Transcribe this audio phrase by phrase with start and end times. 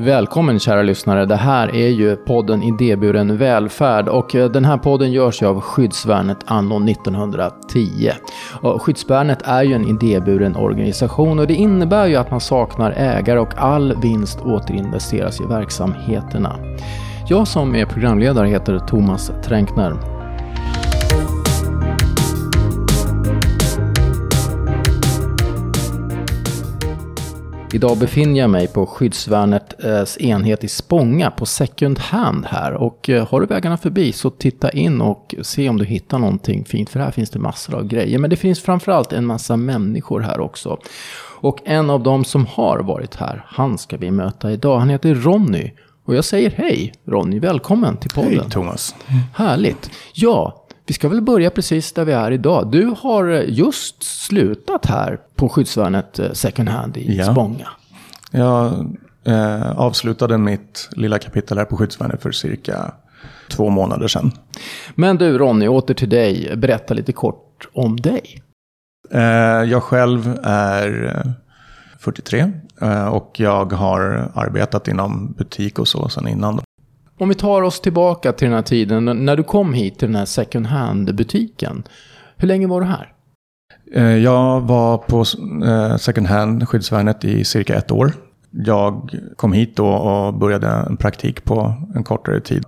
[0.00, 1.26] Välkommen kära lyssnare.
[1.26, 5.60] Det här är ju podden Idéburen välfärd och eh, den här podden görs ju av
[5.60, 8.10] Skyddsvärnet anno 1910.
[8.62, 13.38] Och Skyddsvärnet är ju en idéburen organisation och det innebär ju att man saknar ägare
[13.38, 16.56] och all vinst återinvesteras i verksamheterna.
[17.28, 20.09] Jag som är programledare heter Thomas Tränkner.
[27.72, 32.72] Idag befinner jag mig på skyddsvärnets enhet i Spånga på second hand här.
[32.72, 36.64] Och eh, har du vägarna förbi så titta in och se om du hittar någonting
[36.64, 36.90] fint.
[36.90, 38.18] För här finns det massor av grejer.
[38.18, 40.78] Men det finns framförallt en massa människor här också.
[41.40, 44.78] Och en av dem som har varit här, han ska vi möta idag.
[44.78, 45.72] Han heter Ronny.
[46.04, 48.30] Och jag säger hej Ronny, välkommen till podden.
[48.30, 48.94] Hej Thomas.
[49.34, 49.90] Härligt.
[50.14, 50.59] Ja,
[50.90, 52.70] vi ska väl börja precis där vi är idag.
[52.70, 57.32] Du har just slutat här på skyddsvärnet eh, second hand i Ja.
[57.32, 57.68] Spånga.
[58.30, 58.72] Jag
[59.24, 62.94] eh, avslutade mitt lilla kapitel här på skyddsvärnet för cirka
[63.48, 64.32] två månader sedan.
[64.94, 66.56] Men du Ronny, åter till dig.
[66.56, 68.42] Berätta lite kort om dig.
[69.10, 69.20] Eh,
[69.70, 71.32] jag själv är eh,
[71.98, 76.60] 43 eh, och jag har arbetat inom butik och så sedan innan.
[77.20, 80.16] Om vi tar oss tillbaka till den här tiden, när du kom hit till den
[80.16, 81.82] här second hand-butiken.
[82.36, 83.12] Hur länge var du här?
[83.94, 85.24] Eh, jag var på
[85.66, 88.12] eh, second hand skyddsvärnet i cirka ett år.
[88.50, 92.64] Jag kom hit då och började en praktik på en kortare tid.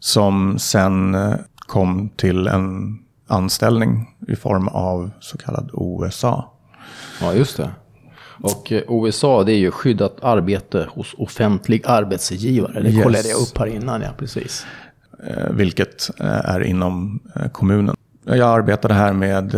[0.00, 6.44] Som sen eh, kom till en anställning i form av så kallad OSA.
[7.20, 7.70] Ja, just det.
[8.40, 12.80] Och eh, OSA, det är ju skyddat arbete hos offentlig arbetsgivare.
[12.82, 13.02] Det Yes.
[13.04, 14.66] kollade jag upp här innan, ja precis.
[15.26, 17.20] eh, vilket eh, är inom
[17.52, 17.94] kommunen.
[18.24, 19.56] Jag arbetade här med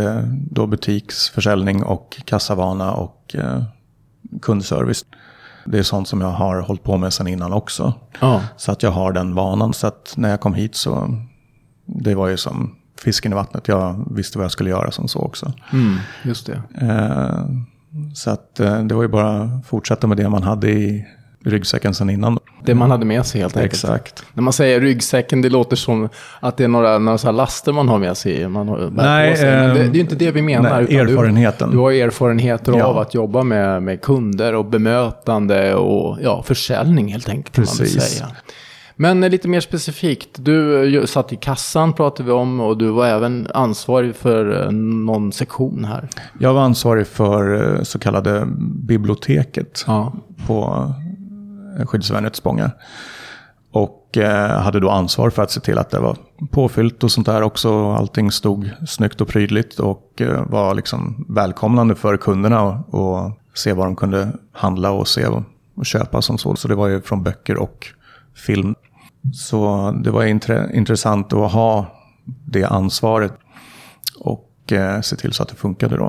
[0.51, 3.37] då butiksförsäljning och kassavana och
[4.43, 5.05] kundservice.
[5.67, 7.93] Det är sånt som jag har hållit på med sedan innan också.
[8.21, 9.73] Ja, Så att jag har den vanan.
[9.73, 11.09] Så att när jag kom hit så,
[11.87, 13.69] det var ju som fisken i vattnet.
[13.69, 15.53] Jag visste vad jag skulle göra som så också.
[15.73, 16.63] mm, just det.
[16.81, 17.45] Eh,
[18.15, 21.05] så att eh, det var ju bara att fortsätta med det man hade i
[21.45, 22.39] ryggsäcken sedan innan.
[22.65, 23.73] Det man hade med sig helt enkelt.
[23.73, 24.25] Exakt.
[24.35, 26.09] När man säger ryggsäcken, det låter som
[26.41, 28.49] att det är några, några så laster man har med sig.
[28.49, 29.51] Man har, Nej, sig.
[29.51, 30.71] Men det, det ehm, är ju inte det vi menar.
[30.83, 31.71] nej, utan erfarenheten.
[31.71, 32.85] Du, du har erfarenheter Ja.
[32.85, 37.55] av att jobba med, med kunder och bemötande och ja, försäljning helt enkelt.
[37.55, 38.03] Kan man Precis.
[38.03, 38.29] säga.
[39.01, 42.91] Men eh, lite mer specifikt, du eh, satt i kassan pratade vi om och du
[42.91, 46.09] var även ansvarig för eh, någon sektion här.
[46.39, 48.47] Jag var ansvarig för så kallade
[48.87, 50.13] biblioteket Ja,
[50.47, 50.93] på
[51.87, 52.71] skyddsvärnet Spånga.
[53.73, 54.19] Och
[54.59, 56.17] hade då ansvar för att se till att det var
[56.51, 57.91] påfyllt och sånt där också.
[57.93, 63.97] Allting stod snyggt och prydligt och var liksom välkomnande för kunderna och, se vad de
[63.97, 65.43] kunde handla och se och,
[65.77, 66.57] och köpa som så.
[66.57, 67.87] Så det var ju från böcker och
[68.35, 68.75] film.
[69.33, 71.87] Så det var intre, intressant att ha
[72.45, 73.33] det ansvaret
[74.21, 76.09] och eh, se till så att det funkade då.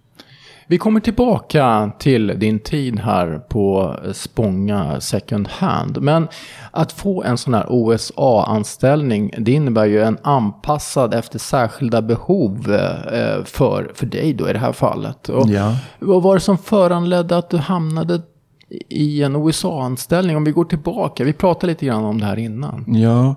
[0.72, 6.01] Vi kommer tillbaka till din tid här på Spånga Second Hand.
[6.01, 6.27] Men
[6.72, 12.72] att få en sån här OSA-anställning, det innebär ju en anpassad efter särskilda behov
[13.11, 15.29] eh, för, för dig då i det här fallet.
[15.29, 15.75] Och Ja.
[15.99, 18.22] Vad var det som föranledde att du hamnade
[18.89, 20.37] i en OSA-anställning?
[20.37, 22.85] Om vi går tillbaka, vi pratade lite grann om det här innan.
[22.87, 23.35] Ja,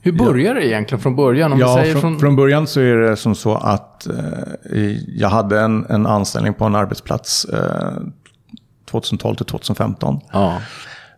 [0.00, 1.52] Hur började det egentligen från början?
[1.52, 2.18] Om Ja, säger från, från...
[2.18, 6.64] från början så är det som så att eh, jag hade en, en anställning på
[6.64, 8.02] en arbetsplats eh,
[8.90, 10.20] 2012 till 2015.
[10.32, 10.58] Ja,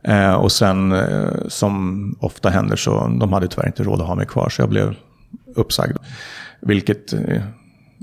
[0.04, 4.14] Eh, och sen eh, som ofta händer så de hade tyvärr inte råd att ha
[4.14, 4.94] mig kvar så jag blev
[5.54, 5.96] uppsagd.
[6.60, 7.42] Vilket eh,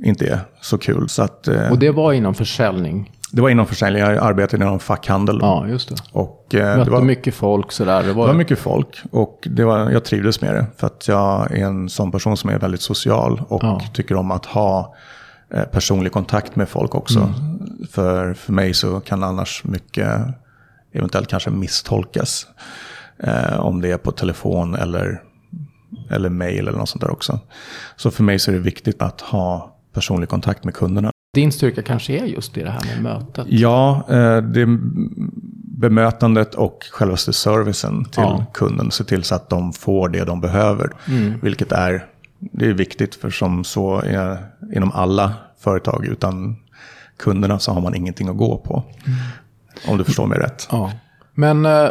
[0.03, 1.09] inte är så kul.
[1.09, 3.11] Så att, eh, och det var inom försäljning.
[3.31, 5.39] Det var inom försäljning, jag arbetade inom fackhandel.
[5.41, 5.95] Ja, just det.
[6.11, 8.03] Och eh, Mötte det var, mycket folk sådär.
[8.03, 10.65] Det var, det var mycket folk och det var, jag trivdes med det.
[10.77, 13.81] För att jag är en sån person som är väldigt social och Ja.
[13.93, 14.95] tycker om att ha
[15.53, 17.19] eh, personlig kontakt med folk också.
[17.19, 17.87] Mm.
[17.91, 20.09] För, för mig så kan annars mycket
[20.93, 22.47] eventuellt kanske misstolkas.
[23.23, 25.21] Eh, om det är på telefon eller,
[26.11, 27.39] eller mail eller något sånt där också.
[27.95, 31.11] Så för mig så är det viktigt att ha personlig kontakt med kunderna.
[31.33, 33.45] Din styrka kanske är just i det här med mötet.
[33.49, 34.79] Ja, eh, det är
[35.79, 38.45] bemötandet och självaste servicen till Ja.
[38.53, 38.91] kunden.
[38.91, 40.89] Se till så att de får det de behöver.
[41.41, 42.05] Vilket är,
[42.39, 44.37] det är viktigt för som så är
[44.75, 46.05] inom alla företag.
[46.05, 46.55] Utan
[47.17, 48.83] kunderna så har man ingenting att gå på.
[49.87, 50.67] Om du förstår mig rätt.
[50.71, 50.91] Ja.
[51.33, 51.89] Men eh,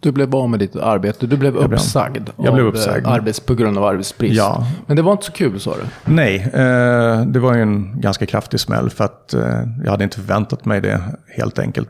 [0.00, 1.26] du blev av med ditt arbete.
[1.26, 2.28] Du blev blev- uppsagd.
[2.36, 3.06] jag blev av, eh, uppsagd.
[3.06, 4.34] Arbets, på grund av arbetsbrist.
[4.36, 4.66] Ja.
[4.86, 6.12] Men det var inte så kul sa du?
[6.12, 10.16] Nej, eh, det var ju en ganska kraftig smäll för att eh, jag hade inte
[10.16, 11.00] förväntat mig det
[11.36, 11.88] helt enkelt.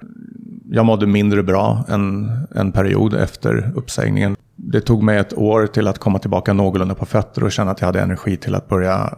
[0.71, 4.37] jag mådde mindre bra en, en period efter uppsägningen.
[4.57, 7.81] Det tog mig ett år till att komma tillbaka någorlunda på fötter och känna att
[7.81, 9.15] jag hade energi till att börja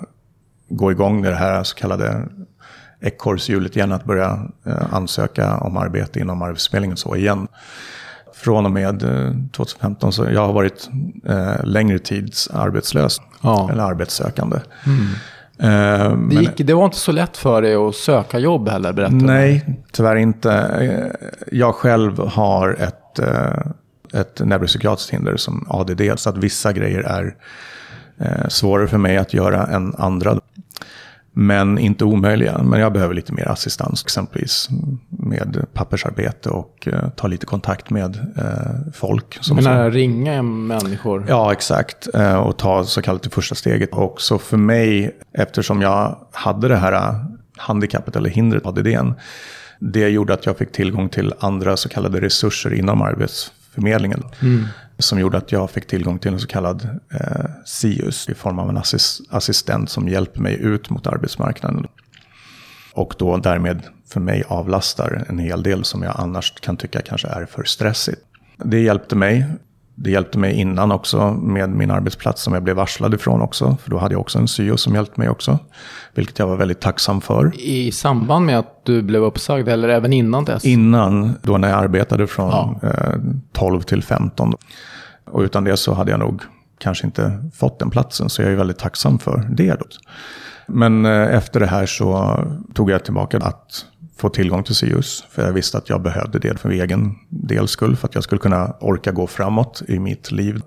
[0.69, 2.23] gå igång med det här så kallade
[3.01, 7.49] ekorrshjulet igen, att börja eh, ansöka om arbete inom Arbetsförmedlingen så igen.
[8.39, 9.01] Från och med
[9.53, 10.91] 2015 så jag har varit
[11.27, 13.71] eh, längre tids arbetslös ja.
[13.73, 14.57] eller arbetssökande.
[14.87, 15.07] Mm.
[15.61, 19.15] Eh, det, gick, det, var inte så lätt för dig att söka jobb heller, berättar
[19.15, 20.53] Nej, tyvärr inte.
[20.53, 27.01] Eh, jag själv har ett, eh, ett neuropsykiatriskt hinder som ADD, så att vissa grejer
[27.01, 27.35] är
[28.49, 30.41] svårare för mig att göra än andra.
[31.41, 32.59] Men inte omöjliga.
[32.63, 34.69] Men jag behöver lite mer assistans, exempelvis
[35.09, 39.39] med pappersarbete och uh, ta lite kontakt med uh, folk.
[39.41, 41.25] Som Men ringa människor?
[41.29, 42.09] Ja, exakt.
[42.15, 43.91] Uh, och ta så kallat det första steget.
[43.93, 47.25] Och så för mig, eftersom jag hade det här
[47.57, 49.13] handikappet eller hindret, ADDn,
[49.79, 54.23] det gjorde att jag fick tillgång till andra så kallade resurser inom Arbetsförmedlingen.
[54.43, 54.65] Mm
[54.99, 58.69] som gjorde att jag fick tillgång till en så kallad eh, SIUS i form av
[58.69, 61.87] en assist assistent som hjälper mig ut mot arbetsmarknaden.
[62.93, 67.29] Och då därmed för mig avlastar en hel del som jag annars kan tycka kanske
[67.29, 68.23] är för stressigt.
[68.57, 69.47] Det hjälpte mig
[70.01, 73.77] det hjälpte mig innan också med min arbetsplats som jag blev varslad ifrån också.
[73.83, 75.59] För då hade jag också en syo som hjälpte mig också.
[76.15, 77.53] Vilket jag var väldigt tacksam för.
[77.61, 80.65] I samband med att du blev uppsagd eller även innan dess?
[80.65, 82.81] Innan, då när jag arbetade från ja.
[82.83, 83.15] eh,
[83.53, 84.55] 12 till 15.
[85.31, 86.43] Och utan det så hade jag nog
[86.79, 88.29] kanske inte fått den platsen.
[88.29, 89.75] Så jag är väldigt tacksam för det.
[89.75, 89.87] Då.
[90.67, 92.39] Men eh, efter det här så
[92.75, 93.87] tog jag tillbaka att
[94.19, 95.25] få tillgång till SIUS.
[95.31, 97.97] För jag visste att jag behövde det för egen del skull.
[97.97, 100.63] För att jag skulle kunna orka gå framåt i mitt liv.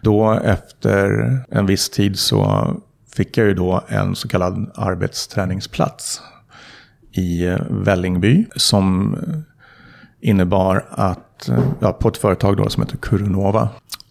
[0.00, 2.66] Då efter en viss tid så
[3.14, 6.22] fick jag ju då en så kallad arbetsträningsplats
[7.12, 8.46] i eh, Vällingby.
[8.56, 9.16] Som
[10.20, 13.68] innebar att, eh, ja, på ett företag då som heter Kurunova.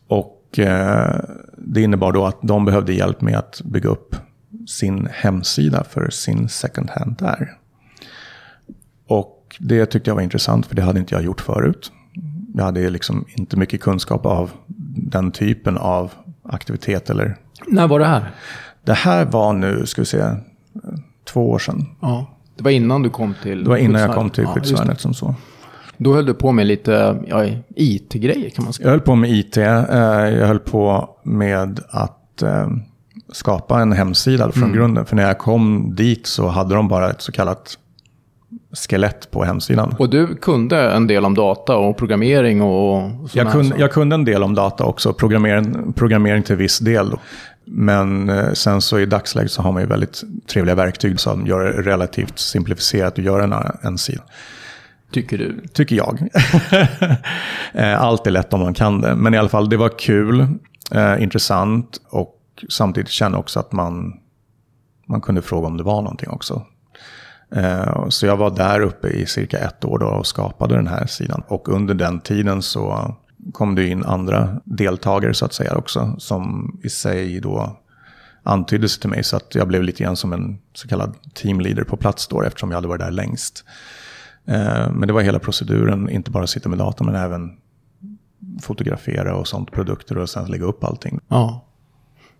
[0.07, 1.19] Och eh,
[1.57, 4.15] det innebar då att de behövde hjälp med att bygga upp
[4.67, 7.57] sin hemsida för sin second hand där.
[9.19, 11.91] Och det tyckte jag var intressant för det hade inte jag gjort förut.
[12.55, 14.51] Jag hade liksom inte mycket kunskap av
[14.97, 16.11] den typen av
[16.43, 17.09] aktivitet.
[17.09, 17.37] Eller...
[17.67, 18.31] När var det här?
[18.83, 20.23] Det här var nu, ska vi se,
[21.25, 21.85] två år sedan.
[22.01, 22.25] Ja,
[22.55, 25.13] det var innan du kom till Det var innan jag kom till skyddsvärnet ja, som
[25.13, 25.35] så.
[25.97, 27.45] Då höll du på med lite ja,
[27.75, 28.85] IT-grejer kan man säga.
[28.85, 29.57] Jag höll på med IT.
[29.57, 32.67] Eh, jag höll på med att eh,
[33.31, 34.75] skapa en hemsida från mm.
[34.75, 35.05] grunden.
[35.05, 37.77] För när jag kom dit så hade de bara ett så kallat
[38.73, 39.95] skelett på hemsidan.
[39.99, 44.25] Och du kunde en del om data och programmering och jag kunde, jag kunde en
[44.25, 47.11] del om data också, programmering, programmering till viss del.
[47.65, 51.59] Men eh, sen så i dagsläget så har man ju väldigt trevliga verktyg som gör
[51.63, 54.23] det relativt simplifierat att göra en, en sida.
[55.11, 55.67] Tycker du?
[55.73, 56.27] Tycker jag.
[57.75, 59.15] Eh, allt är lätt om man kan det.
[59.15, 60.47] Men i alla fall, det var kul,
[60.91, 62.39] eh, intressant och
[62.69, 64.13] samtidigt känna också att man,
[65.05, 66.65] man kunde fråga om det var någonting också.
[67.55, 71.05] Eh, så jag var där uppe i cirka ett år då och skapade den här
[71.05, 71.43] sidan.
[71.47, 73.15] Och under den tiden så
[73.51, 76.15] kom det in andra deltagare så att säga också.
[76.17, 77.77] Som i sig då
[78.43, 79.23] antydde sig till mig.
[79.23, 82.71] Så att jag blev lite grann som en så kallad teamleader på plats då eftersom
[82.71, 83.65] jag hade varit där längst.
[84.45, 87.51] Eh, men det var hela proceduren, inte bara sitta med datorn men även
[88.61, 91.19] fotografera och sånt, produkter och sen lägga upp allting.
[91.27, 91.65] Ja.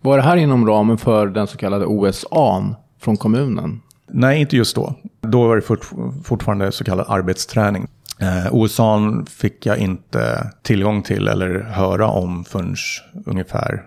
[0.02, 3.82] Var det här inom ramen för den så kallade OSA från kommunen?
[4.08, 4.96] Nej, inte just då.
[5.22, 5.92] Då var det fort,
[6.24, 7.88] fortfarande så kallad arbetsträning.
[8.20, 12.76] Eh, OSA fick jag inte tillgång till eller höra om förrän
[13.26, 13.84] ungefär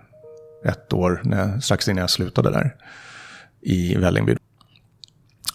[0.64, 2.74] ett år, när, strax innan jag slutade där
[3.60, 4.36] i Vällingby.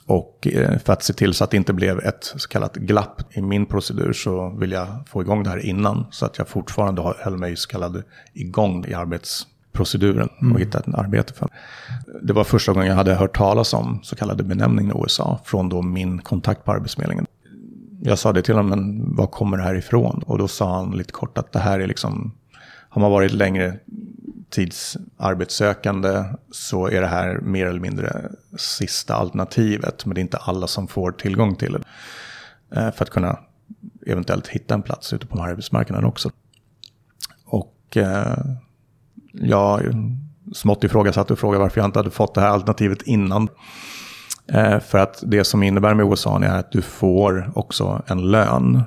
[0.05, 3.21] Och eh, för att se till så att det inte blev ett så kallat glapp
[3.37, 6.05] i min procedur så vill jag få igång det här innan.
[6.11, 8.03] Så att jag fortfarande höll mig så kallad
[8.33, 10.57] igång i arbets arbetsproceduren och mm.
[10.57, 11.49] hitta ett arbete för.
[12.21, 15.81] Det var första gången jag hade hört talas om så kallade benämningen USA från då
[15.81, 17.25] min kontakt på Arbetsförmedlingen.
[18.03, 20.23] Jag sa det till honom, men var kommer det här ifrån?
[20.27, 22.33] Och då sa han lite kort att det här är liksom,
[22.89, 23.79] har man varit längre
[24.49, 30.05] tidsarbetssökande så är det här mer eller mindre sista alternativet.
[30.05, 31.83] Men det är inte alla som får tillgång till det.
[32.79, 33.39] Eh, för att kunna
[34.07, 36.31] eventuellt hitta en plats ute på arbetsmarknaden också.
[37.45, 38.37] Och eh,
[39.31, 39.81] jag
[40.53, 43.49] smått ifrågasatte och frågade varför jag inte hade fått det här alternativet innan.
[44.47, 48.83] Eh, för att det som innebär med OSA är att du får också en lön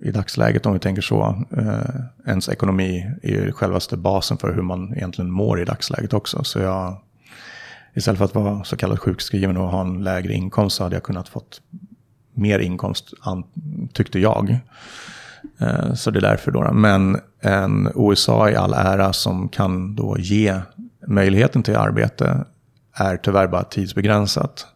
[0.00, 1.44] i dagsläget om vi tänker så.
[1.56, 6.44] Eh, ens ekonomi är ju självaste basen för hur man egentligen mår i dagsläget också.
[6.44, 6.96] Så jag,
[7.94, 11.02] istället för att vara så kallat sjukskriven och ha en lägre inkomst så hade jag
[11.02, 11.60] kunnat fått
[12.34, 13.12] mer inkomst,
[13.92, 14.58] tyckte jag.
[15.58, 16.72] Eh, så det är därför då.
[16.72, 20.60] Men en OSA i all ära som kan då ge
[21.06, 22.44] möjligheten till arbete
[22.92, 24.66] är tyvärr bara tidsbegränsat.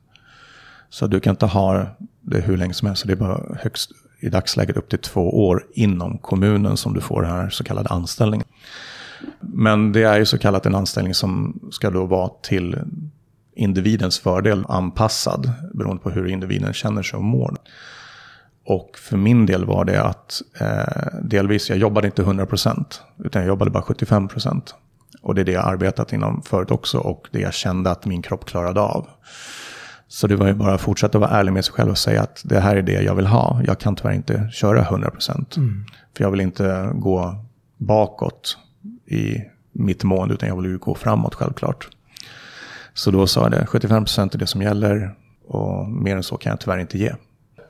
[0.89, 1.87] Så du kan inte ha
[2.21, 3.03] det hur länge som helst.
[3.03, 7.00] Så det är bara högst i dagsläget upp till två år inom kommunen som du
[7.00, 8.47] får den här så kallade anställningen.
[9.41, 12.79] Men det är ju så kallat en anställning som ska då vara till
[13.55, 17.57] individens fördel anpassad beroende på hur individen känner sig och mår.
[18.71, 22.85] Och för min del var det att eh, delvis, jag jobbade inte 100%
[23.25, 24.62] utan jag jobbade bara 75%.
[25.23, 28.23] Och det är det jag arbetat inom förut också och det jag kände att min
[28.23, 29.09] kropp klarade av.
[30.09, 32.43] Så det var ju bara att fortsätta vara ärlig med sig själv och säga att
[32.45, 33.61] det här är det jag vill ha.
[33.67, 35.59] Jag kan tyvärr inte köra 100%.
[35.59, 35.85] Mm.
[36.17, 37.45] För jag vill inte gå
[37.77, 38.59] bakåt
[39.07, 39.37] i
[39.73, 41.89] mitt mående utan jag vill ju gå framåt självklart.
[42.95, 45.15] Så då sa jag det, 75% är det som gäller
[45.49, 47.12] och mer än så kan jag tyvärr inte ge.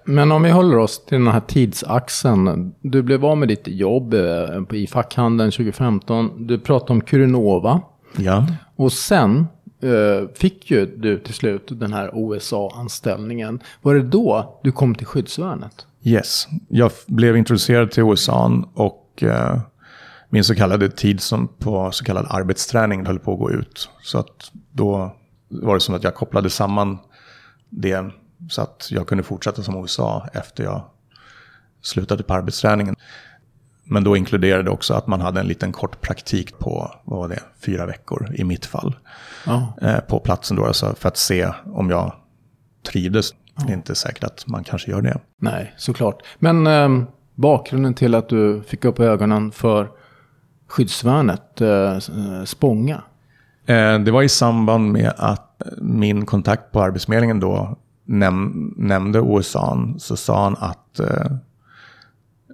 [0.04, 2.74] Men om vi håller oss till den här tidsaxeln.
[2.80, 6.46] Du blev av med ditt jobb eh, i fackhandeln 2015.
[6.46, 7.80] Du pratade om Curinova.
[8.16, 8.46] Ja.
[8.76, 9.46] Och sen
[9.82, 13.60] eh, fick ju du till slut den här OSA-anställningen.
[13.82, 15.86] Var det då du kom till skyddsvärnet?
[16.02, 19.60] Yes, jag blev introducerad till OSA och eh,
[20.28, 23.90] min så kallade tid som på så kallad arbetsträning höll på att gå ut.
[24.02, 25.16] Så att då
[25.48, 26.98] var det som att jag kopplade samman
[27.68, 28.10] det
[28.48, 30.82] så att jag kunde fortsätta som OSA efter jag
[31.82, 32.96] slutade på arbetsträningen.
[33.84, 37.42] Men då inkluderade också att man hade en liten kort praktik på, vad var det,
[37.60, 38.96] fyra veckor i mitt fall.
[39.46, 39.72] Ja.
[39.82, 42.12] Eh, på platsen då, alltså för att se om jag
[42.92, 43.34] trivdes.
[43.56, 43.62] Ja.
[43.66, 45.20] Det är inte säkert att man kanske gör det.
[45.38, 46.22] Nej, såklart.
[46.38, 49.90] Men eh, bakgrunden till att du fick upp ögonen för
[50.68, 51.98] skyddsvärnet, eh,
[52.44, 53.02] Spånga?
[53.66, 57.78] Eh, det var i samband med att min kontakt på Arbetsförmedlingen då
[58.10, 61.32] näm nämnde OSAn så sa han att eh,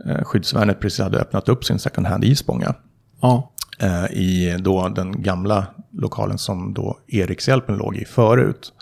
[0.07, 2.75] eh, skyddsvärnet precis hade öppnat upp sin second hand i Spånga.
[3.21, 3.51] Ja.
[3.79, 8.73] Eh, I då den gamla lokalen som då Erikshjälpen låg i förut.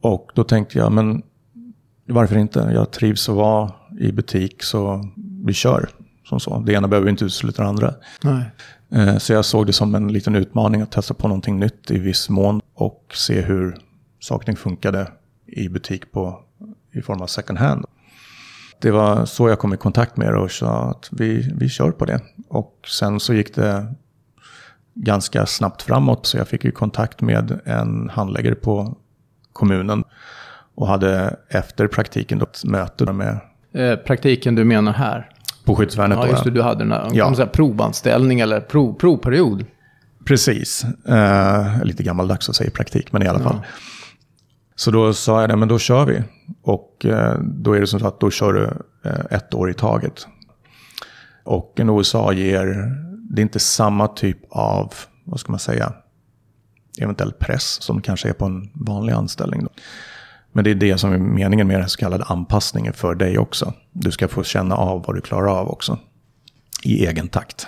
[0.00, 1.22] Och då tänkte jag, men
[2.08, 2.70] varför inte?
[2.74, 5.08] Jag trivs att vara i butik så
[5.44, 5.88] vi kör.
[6.24, 6.58] Som så.
[6.58, 7.94] Det ena behöver inte utesluta det andra.
[8.22, 8.44] Nej.
[8.90, 11.98] Eh, så jag såg det som en liten utmaning att testa på någonting nytt i
[11.98, 13.76] viss mån och se hur
[14.20, 15.08] saker funkade
[15.46, 16.40] i butik på,
[16.92, 17.84] i form av second hand.
[18.80, 21.90] Det var så jag kom i kontakt med det och sa att vi, vi kör
[21.90, 22.20] på det.
[22.48, 23.94] Och sen så gick det
[24.94, 28.96] ganska snabbt framåt så jag fick ju kontakt med en handläggare på
[29.52, 30.04] kommunen
[30.74, 33.40] och hade efter praktiken då ett möte med...
[33.74, 35.30] Eh, praktiken du menar här?
[35.64, 36.50] På skyddsvärnet Ja, just det.
[36.50, 37.34] Du hade den här ja.
[37.34, 39.64] säga, provanställning eller prov, provperiod.
[40.24, 40.84] Precis.
[41.08, 43.60] Eh, lite gammaldags att säga praktik, men i alla fall.
[44.76, 46.22] Så då sa jag det, men då kör vi.
[46.62, 48.64] Och eh, då är det som så att då kör du
[49.10, 50.26] eh, ett år i taget.
[51.44, 52.66] Och en OSA ger,
[53.30, 55.92] det är inte samma typ av, vad ska man säga,
[57.00, 59.64] eventuell press som kanske är på en vanlig anställning.
[59.64, 59.68] Då.
[60.52, 63.72] Men det är det som är meningen med den så kallade anpassningen för dig också.
[63.92, 65.98] Du ska få känna av vad du klarar av också.
[66.82, 67.66] I egen takt.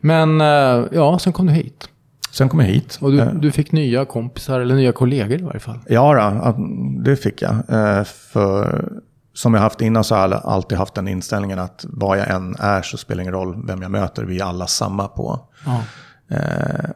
[0.00, 1.88] Men eh, ja, sen kom du hit.
[2.36, 2.98] Sen kom jag hit.
[3.00, 3.34] Och du, eh.
[3.34, 5.78] du fick nya kompisar, eller nya kollegor i varje fall?
[5.88, 6.62] Ja, då,
[7.04, 7.54] det fick jag.
[7.68, 8.92] Eh, för
[9.34, 12.56] som jag haft innan så har jag alltid haft den inställningen att vad jag än
[12.58, 14.24] är så spelar det ingen roll vem jag möter.
[14.24, 15.82] Vi är alla samma på ja.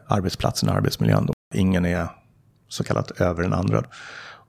[0.07, 1.25] arbetsplatsen och arbetsmiljön.
[1.25, 1.33] Då.
[1.53, 2.07] Ingen är
[2.67, 3.83] så kallat över den andra.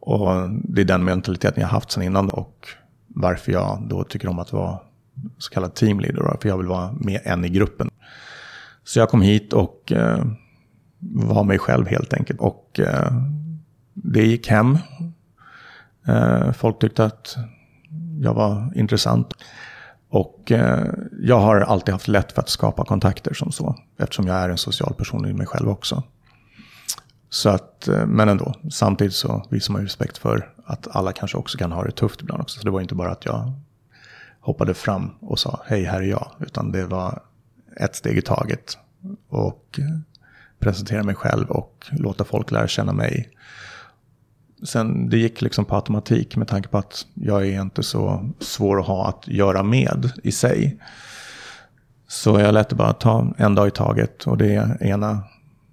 [0.00, 2.68] Och det är den mentaliteten jag haft sedan innan och
[3.08, 4.78] varför jag då tycker om att vara
[5.38, 6.37] så kallad teamleader.
[6.42, 7.90] För jag vill vara med en i gruppen.
[8.84, 9.92] Så jag kom hit och
[11.11, 12.40] vara mig själv helt enkelt.
[12.40, 13.12] Och eh,
[13.92, 14.78] det gick hem.
[16.06, 17.37] Eh, folk tyckte att
[18.21, 19.35] jag var intressant.
[20.09, 20.87] Och eh,
[21.21, 23.76] jag har alltid haft lätt för att skapa kontakter som så.
[23.99, 26.02] Eftersom jag är en social person i mig själv också.
[27.28, 31.38] Så att, eh, men ändå, samtidigt så visar man ju respekt för att alla kanske
[31.38, 32.59] också kan ha det tufft ibland också.
[32.59, 33.52] Så det var inte bara att jag
[34.40, 36.32] hoppade fram och sa hej, här är jag.
[36.40, 37.23] Utan det var
[37.76, 38.78] ett steg i taget.
[39.28, 39.99] Och eh,
[40.62, 43.28] presentera mig själv och låta folk lära känna mig.
[44.62, 48.81] Sen det gick liksom på automatik med tanke på att jag är inte så svår
[48.81, 50.78] att ha att göra med i sig.
[52.09, 55.23] Så jag lät det bara ta en dag i taget och det ena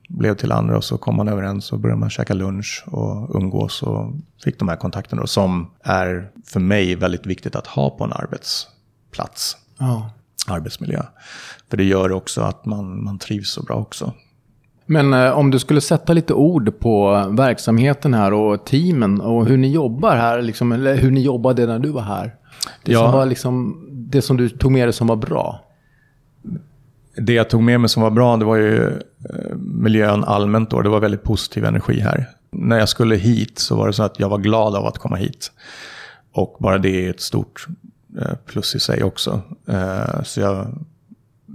[0.09, 3.83] blev till andra och så kom man överens och började man käka lunch och umgås
[3.83, 8.13] och fick de här kontakterna som är för mig väldigt viktigt att ha på en
[8.13, 9.57] arbetsplats.
[9.77, 10.11] Ja.
[10.47, 11.03] Arbetsmiljö.
[11.69, 14.13] För det gör också att man, man trivs så bra också.
[14.91, 19.57] Men eh, om du skulle sätta lite ord på verksamheten här och teamen och hur
[19.57, 22.35] ni jobbar här, liksom, eller hur ni jobbade när du var här.
[22.83, 22.99] Det, Ja.
[22.99, 25.59] som var liksom, det som du tog med dig som var bra.
[27.17, 28.87] Det jag tog med mig som var bra, det var ju
[29.29, 30.81] eh, miljön allmänt då.
[30.81, 32.29] Det var väldigt positiv energi här.
[32.51, 35.15] När jag skulle hit så var det så att jag var glad av att komma
[35.15, 35.51] hit.
[36.33, 37.67] Och bara det är ett stort
[38.21, 39.41] eh, plus i sig också.
[40.23, 40.67] Så jag,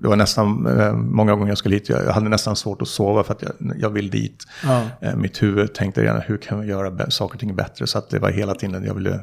[0.05, 3.25] det var nästan, eh, många gånger jag skulle hit, jag hade nästan svårt att sova
[3.25, 4.45] för att jag, jag vill dit.
[4.65, 4.83] Ja.
[5.01, 7.87] Eh, Mitt huvud tänkte redan, hur kan vi göra saker och ting bättre?
[7.87, 9.21] Så att det var hela tiden, jag ville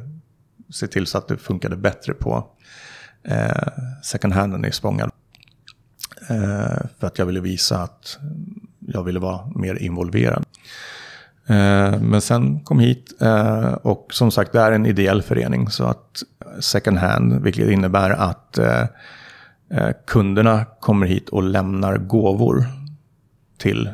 [0.69, 2.47] se till så att det funkade bättre på
[3.23, 3.67] eh,
[4.03, 5.09] second handen i Spånga.
[6.29, 8.17] Eh, för att jag ville visa att
[8.79, 10.45] jag ville vara mer involverad.
[11.47, 15.83] Eh, men sen kom hit eh, och som sagt det är en ideell förening så
[15.83, 16.23] att
[16.59, 18.83] second hand, vilket innebär att eh,
[20.07, 22.65] kunderna kommer hit och lämnar gåvor
[23.57, 23.89] till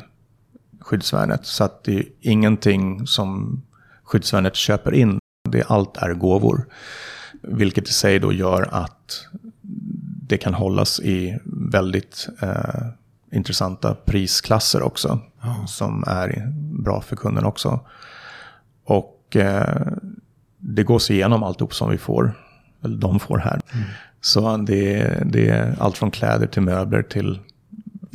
[0.80, 1.46] skyddsvärnet.
[1.46, 3.62] Så att det är ingenting som
[4.04, 5.18] skyddsvärnet köper in,
[5.48, 6.66] det allt är gåvor.
[7.42, 9.26] Vilket i sig då gör att
[10.28, 12.86] det kan hållas i väldigt eh,
[13.32, 15.20] intressanta prisklasser också.
[15.66, 17.80] Som är bra för kunden också.
[18.84, 19.86] Och eh,
[20.58, 22.32] det gås igenom alltihop som vi får,
[22.84, 23.60] eller de får här.
[24.20, 27.38] Så det, är- det är allt från kläder till möbler till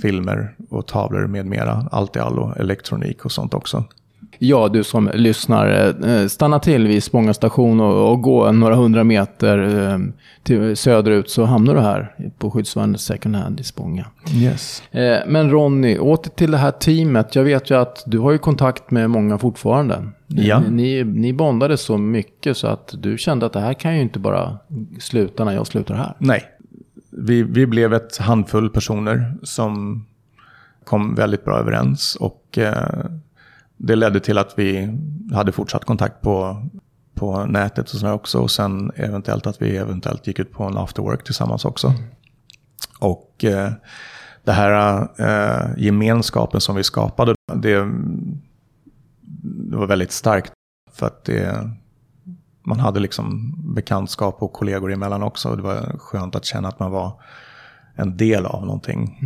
[0.02, 1.88] filmer och tavlor med mera.
[1.92, 3.84] Allt i allo, elektronik och sånt också.
[4.46, 9.04] Ja, du som lyssnar, eh, stanna till vid Spånga station och, och gå några hundra
[9.04, 10.00] meter eh,
[10.44, 14.06] till söderut så hamnar du här på skyddsvärnet second hand i Spånga.
[14.36, 14.84] Yes.
[14.92, 17.36] Eh, Men Ronny, åter till det här teamet.
[17.36, 20.04] Jag vet ju att du har ju kontakt med många fortfarande.
[20.28, 20.60] Ja.
[20.60, 24.02] Ni, ni, ni bondade så mycket så att du kände att det här kan ju
[24.02, 24.58] inte bara
[25.00, 26.16] sluta när jag slutar här.
[26.18, 26.44] Nej,
[27.10, 30.06] vi, vi blev ett handfull personer som
[30.84, 32.18] kom väldigt bra överens.
[32.20, 33.06] Och eh,
[33.84, 34.98] det ledde till att vi
[35.34, 36.66] hade fortsatt kontakt på,
[37.14, 38.40] på nätet och sådär också.
[38.40, 41.94] Och sen eventuellt att vi eventuellt gick ut på en after work tillsammans också.
[43.00, 43.72] Och eh,
[44.44, 47.88] det här eh, gemenskapen som vi skapade, det,
[49.70, 50.54] det var väldigt starkt.
[50.92, 51.70] För att det,
[52.66, 55.50] man hade liksom bekantskap och kollegor emellan också.
[55.50, 57.22] Och det var skönt att känna att man var
[57.96, 59.20] en del av någonting.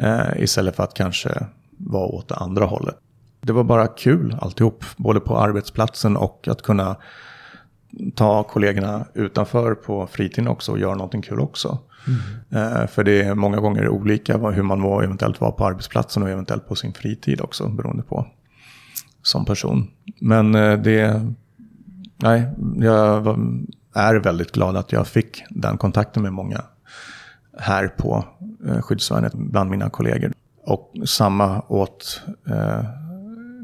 [0.00, 1.46] Eh, istället för att kanske
[1.78, 2.98] vara åt det andra hållet.
[3.48, 6.96] Det var bara kul alltihop, både på arbetsplatsen och att kunna
[8.14, 11.78] ta kollegorna utanför på fritiden också och göra någonting kul också.
[12.50, 16.28] Eh, för det är många gånger olika hur man var, eventuellt var på arbetsplatsen och
[16.28, 18.26] eventuellt på sin fritid också, beroende på
[19.22, 19.90] som person.
[20.20, 21.26] Men eh, det,
[22.16, 23.38] nej, jag
[23.94, 26.62] är väldigt glad att jag fick den kontakten med många
[27.58, 28.24] här på
[28.66, 30.32] eh, skyddsvärnet bland mina kollegor.
[30.64, 32.22] Och samma åt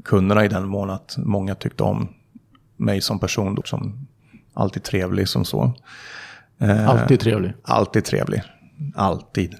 [0.04, 2.08] kunderna i den mån att många tyckte om
[2.76, 4.06] mig som person, som
[4.54, 5.72] alltid trevlig som så.
[6.60, 7.54] Eh, Alltid trevlig.
[7.62, 8.42] Alltid trevlig.
[8.94, 9.54] Alltid.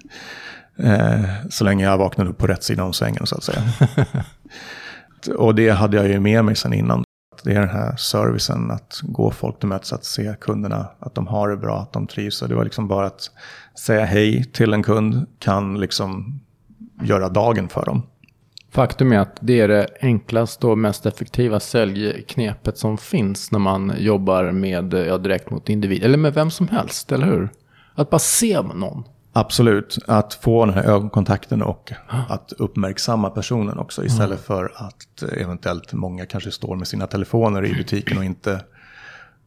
[0.77, 3.63] Eh, så länge jag vaknade upp på rätt sida om sängen så att säga.
[5.37, 7.05] och det hade jag ju med mig sedan innan.
[7.45, 11.27] Det är den här servicen, att gå folk till mötes, att se kunderna, att de
[11.27, 12.43] har det bra, att de trivs.
[12.43, 13.31] Och det var liksom bara att
[13.79, 16.41] säga hej till en kund kan liksom
[17.03, 18.03] göra dagen för dem.
[18.75, 23.93] Faktum är att det är det enklaste och mest effektiva säljknepet som finns när man
[23.99, 26.05] jobbar med, ja, direkt mot individ.
[26.05, 27.49] Eller med vem som helst, eller hur?
[27.95, 29.05] Att bara se någon.
[29.33, 31.93] Absolut, att få den här ögonkontakten och
[32.29, 37.75] att uppmärksamma personen också istället för att eventuellt många kanske står med sina telefoner i
[37.75, 38.61] butiken och inte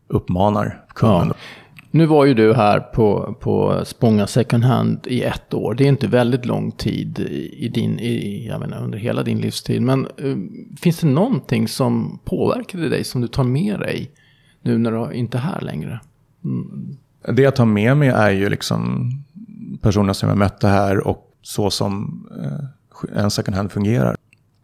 [0.07, 1.27] uppmanar kunden.
[1.27, 1.66] Ja.
[1.91, 5.73] Nu var ju du här på, på Spånga second hand i ett år.
[5.73, 7.19] Det är inte väldigt lång tid
[7.54, 9.82] i din, i, jag menar, under hela din livstid.
[9.82, 10.38] Men uh,
[10.82, 14.12] finns det någonting som påverkade dig som du tar med dig
[14.62, 16.00] nu när du inte är här längre?
[16.43, 16.97] Mm.
[17.28, 19.12] Det jag tar med mig är ju liksom
[19.82, 24.15] personerna som jag mötte här och så som uh, en second hand fungerar.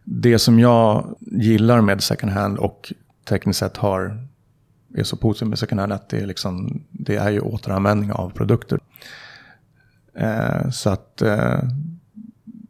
[0.03, 2.93] Det som jag gillar med second hand och
[3.29, 4.27] tekniskt sett har
[4.99, 8.29] är så positivt med second hand att det är, liksom, det är ju återanvändning av
[8.29, 8.79] produkter.
[10.17, 11.59] Eh, så att eh,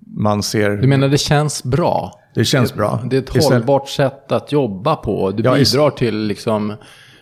[0.07, 0.69] man ser...
[0.69, 2.19] Du menar det känns bra?
[2.35, 3.01] Det känns bra.
[3.09, 5.31] Det är ett Istället- hållbart sätt att jobba på.
[5.31, 6.73] Du Ja, bidrar till liksom,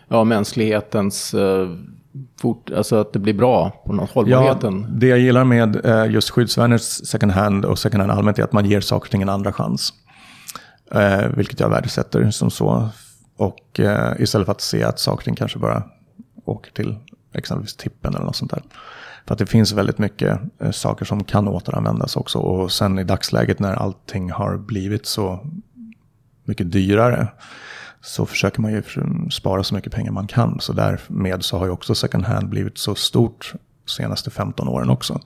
[0.07, 1.67] ja, mänsklighetens, eh,
[2.41, 4.99] fort, alltså att det blir bra på något, Ja, hållbarheten.
[4.99, 8.53] det jag gillar med eh, just skyddsvärnets second hand och second hand allmänt är att
[8.53, 9.93] man ger saker och ting en andra chans.
[10.91, 12.89] Eh, vilket jag värdesätter som så.
[13.41, 15.83] Och eh, istället för att se att saker och ting kanske bara
[16.45, 16.95] åker till
[17.33, 18.63] exempelvis tippen eller något sånt där.
[19.25, 22.39] För att det finns väldigt mycket eh, saker som kan återanvändas också.
[22.39, 25.47] Och sen i dagsläget när allting har blivit så
[26.43, 27.27] mycket dyrare
[28.01, 28.83] så försöker man ju
[29.31, 30.59] spara så mycket pengar man kan.
[30.59, 33.53] Så därmed så har ju också second hand blivit så stort
[33.85, 35.19] de senaste 15 åren också.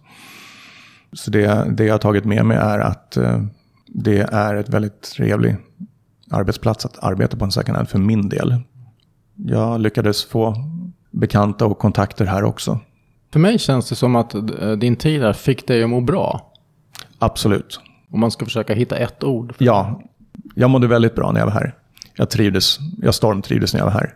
[1.13, 3.43] Så det, det jag har tagit med mig är att eh,
[3.87, 5.57] det är ett väldigt trevligt
[6.31, 8.55] arbetsplats att arbeta på en second hand för min del.
[9.35, 10.55] Jag lyckades få
[11.11, 12.79] bekanta och kontakter här också.
[13.33, 16.51] För mig känns det som att eh, din tid här fick dig att må bra.
[17.19, 17.79] Absolut.
[18.11, 19.53] Om man ska försöka hitta ett ord.
[19.57, 20.01] Ja,
[20.55, 21.75] jag mådde väldigt bra när jag var här.
[22.13, 24.13] Jag trivdes, jag stormtrivdes när jag var här.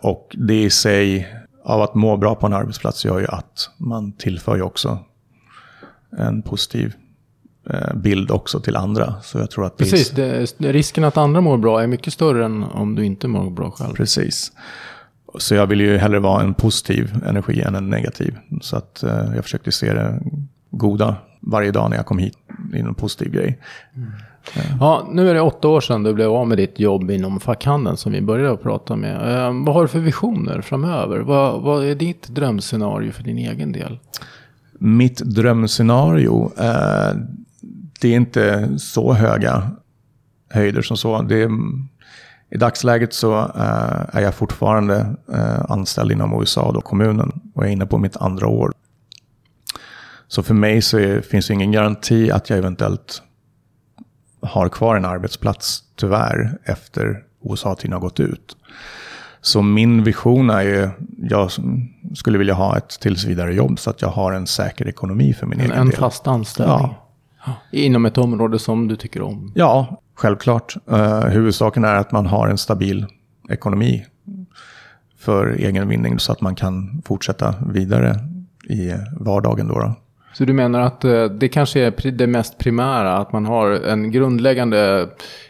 [0.00, 1.28] Och det i sig,
[1.64, 4.98] av att må bra på en arbetsplats gör ju att man tillför ju också
[6.18, 6.94] en positiv
[7.94, 9.14] bild också till andra.
[9.22, 12.62] Så jag tror att Precis, det, risken att andra mår bra är mycket större än
[12.62, 13.94] om du inte mår bra själv.
[13.94, 14.52] Precis.
[15.38, 18.38] Så jag vill ju hellre vara en positiv energi än en negativ.
[18.60, 20.20] Så att eh, jag försökte se det
[20.70, 22.34] goda varje dag när jag kom hit.
[22.74, 23.58] i en positiv grej.
[23.94, 24.08] Mm.
[24.80, 27.96] Ja, nu är det åtta år sedan du blev av med ditt jobb inom fackhandeln
[27.96, 29.14] som vi började prata med.
[29.14, 31.18] Eh, vad har du för visioner framöver?
[31.18, 33.98] Vad, vad, är ditt drömscenario för din egen del?
[34.78, 37.16] Mitt drömscenario, eh,
[38.00, 39.70] det är inte så höga
[40.50, 41.22] höjder som så.
[41.22, 41.48] Det
[42.50, 47.68] I dagsläget så eh, är jag fortfarande eh, anställd inom USA, då, kommunen, och jag
[47.68, 48.72] är inne på mitt andra år.
[50.28, 53.22] Så för mig så är, finns det ingen garanti att jag eventuellt
[54.40, 58.56] har kvar en arbetsplats, tyvärr, efter USA-tiden har gått ut.
[59.40, 61.50] Så min vision är ju, jag
[62.14, 65.46] skulle vilja ha ett tills vidare jobb så att jag har en säker ekonomi för
[65.46, 65.94] min en, egen en del.
[65.94, 66.76] En fast anställning?
[66.76, 67.05] Ja.
[67.70, 69.52] Inom ett område som du tycker om?
[69.54, 70.76] Ja, självklart.
[70.90, 73.06] Uh, huvudsaken är att man har en stabil
[73.48, 74.06] ekonomi
[75.18, 78.16] för egen vinning så att man kan fortsätta vidare
[78.68, 79.68] i vardagen.
[79.68, 79.94] Då, då.
[80.32, 84.10] Så du menar att uh, det kanske är det mest primära, att man har en
[84.10, 85.08] grundläggande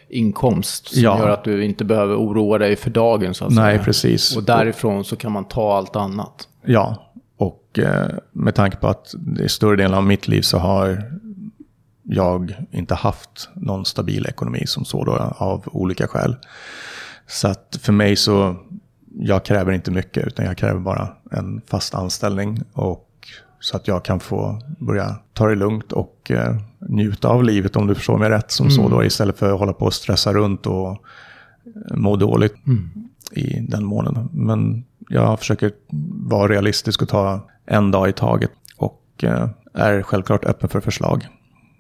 [0.09, 1.19] inkomst som ja.
[1.19, 3.85] gör att du inte behöver oroa dig för dagen så att Nej, säga.
[3.85, 4.37] precis.
[4.37, 6.49] Och därifrån så kan man ta allt annat.
[6.65, 11.03] Ja, och eh, med tanke på att är större delen av mitt liv så har
[12.09, 16.37] jag inte haft någon stabil ekonomi som så då, av olika skäl.
[17.27, 18.57] Så att för mig så,
[19.19, 23.03] jag kräver inte mycket utan jag kräver bara en fast anställning och
[23.61, 26.57] så att jag kan få börja ta det lugnt och eh,
[26.89, 28.77] njuta av livet om du förstår mig rätt som mm.
[28.77, 30.97] så då istället för att hålla på och stressa runt och eh,
[31.97, 32.91] må dåligt mm.
[33.31, 34.29] i den månaden.
[34.33, 35.73] Men jag försöker
[36.29, 41.27] vara realistisk och ta en dag i taget och eh, är självklart öppen för förslag.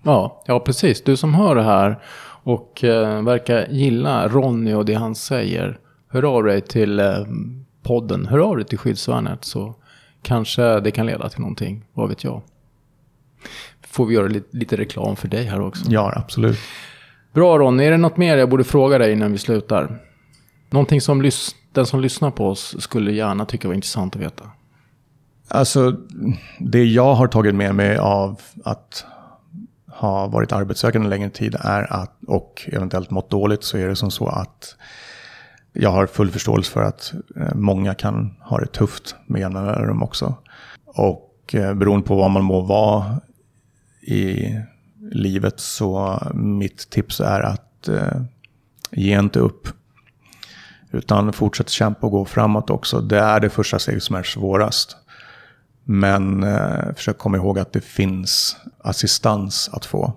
[0.07, 1.05] Ja, ja precis.
[1.05, 1.99] Du som hör det här
[2.43, 5.79] och eh, verkar gilla Ronny och det han säger.
[6.09, 7.25] Hör av dig till eh,
[7.83, 9.75] podden, hör av dig till skyddsvärnet så
[10.23, 12.43] kanske det kan leda till någonting, vad vet jag.
[13.87, 15.85] Får vi göra lite, lite reklam för dig här också?
[15.89, 16.59] Ja, absolut.
[17.33, 20.03] Bra Ronny, är det något mer jag borde fråga dig innan vi slutar?
[20.71, 21.31] Någonting som
[21.73, 24.45] den som lyssnar på oss skulle gärna tycka var intressant att veta?
[25.49, 25.97] Alltså,
[26.59, 29.05] det jag har tagit med mig av att
[29.97, 33.97] har varit arbetssökande en längre tid är att, och eventuellt mått dåligt, så är det
[33.97, 34.77] som så att
[35.73, 40.03] jag har full förståelse för att eh, många kan ha det tufft med jämna mellanrum
[40.03, 40.35] också.
[40.85, 43.21] Och eh, beroende på vad man må vara
[44.01, 44.55] i
[45.11, 48.21] livet så mitt tips är att eh,
[48.91, 49.69] ge inte upp.
[50.91, 53.01] Utan fortsätt kämpa och gå framåt också.
[53.01, 54.97] Det är det första steget som är svårast.
[55.89, 60.13] Men eh, försök komma ihåg att det finns assistans att få.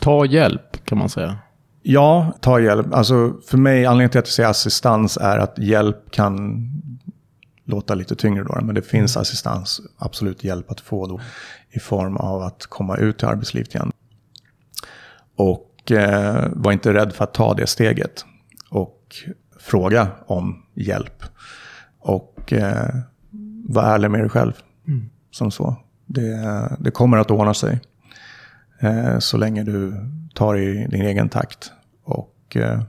[0.00, 1.38] Ta hjälp kan man säga.
[1.82, 2.94] Ja, ta hjälp.
[2.94, 6.68] Alltså för mig, anledningen till att jag säger assistans är att hjälp kan
[7.64, 8.58] låta lite tyngre då.
[8.62, 11.20] Men det finns assistans, absolut hjälp att få då.
[11.70, 13.92] I form av att komma ut till arbetslivet igen.
[15.36, 18.24] Och eh, var inte rädd för att ta det steget.
[18.70, 19.16] Och
[19.58, 21.24] fråga om hjälp.
[21.98, 22.94] Och eh,
[23.68, 24.52] var ärlig med dig själv.
[24.86, 25.10] Mm.
[25.30, 25.76] Som så.
[26.06, 27.80] Det, det kommer att ordna sig.
[28.80, 29.94] Eh, så länge du
[30.34, 31.72] tar i din egen takt
[32.04, 32.82] och eh,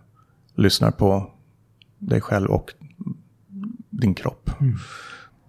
[0.56, 1.32] lyssnar på
[2.00, 2.74] dig själv och
[3.90, 4.50] din kropp.
[4.60, 4.76] Mm.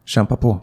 [0.04, 0.60] Kämpa på.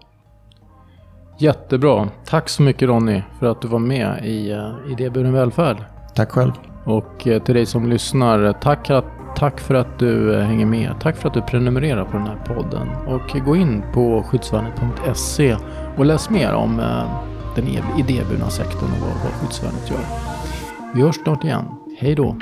[1.40, 2.10] Jättebra.
[2.26, 5.78] Tack så mycket Ronny för att du var med i uh, Idéburen välfärd.
[6.16, 6.52] Tack själv.
[6.84, 10.96] Och uh, till dig som lyssnar, tack, att, tack för att du eh, hänger med.
[11.02, 12.88] Tack för att du prenumererar på den här podden.
[13.08, 15.58] Och gå in på skyddsvärnet.se
[15.98, 17.22] och läs mer om eh,
[17.56, 17.68] den
[17.98, 20.00] idéburna sektorn och vad skyddsvärnet gör.
[20.96, 21.66] Vi hörs snart igen.
[22.00, 22.36] Hej då!